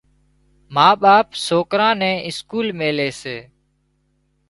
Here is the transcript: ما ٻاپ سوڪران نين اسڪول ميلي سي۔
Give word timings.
ما 0.73 0.87
ٻاپ 1.01 1.27
سوڪران 1.47 1.95
نين 2.01 2.15
اسڪول 2.29 2.67
ميلي 2.79 3.09
سي۔ 3.21 3.37